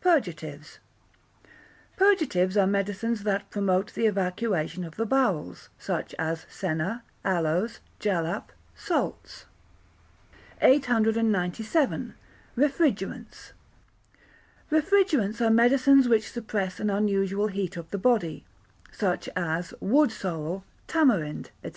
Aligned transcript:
Purgatives 0.00 0.78
Purgatives 1.96 2.54
are 2.58 2.66
medicines 2.66 3.22
that 3.22 3.48
promote 3.48 3.94
the 3.94 4.04
evacuation 4.04 4.84
of 4.84 4.96
the 4.96 5.06
bowels, 5.06 5.70
such 5.78 6.14
as 6.18 6.44
senna, 6.50 7.02
aloes, 7.24 7.80
jalap, 7.98 8.50
salts. 8.74 9.46
897. 10.60 12.12
Refrigerants 12.58 13.52
Refrigerants 14.70 15.40
are 15.40 15.48
medicines 15.50 16.08
which 16.08 16.30
suppress 16.30 16.78
an 16.78 16.90
unusual 16.90 17.46
heat 17.46 17.78
of 17.78 17.90
the 17.90 17.96
body, 17.98 18.44
such 18.92 19.30
as 19.34 19.72
wood 19.80 20.12
sorrel, 20.12 20.62
tamarind, 20.86 21.50
&c. 21.64 21.72